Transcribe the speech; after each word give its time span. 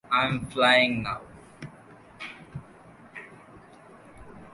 I’m 0.11 0.47
flying 0.47 1.03
now. 1.03 1.21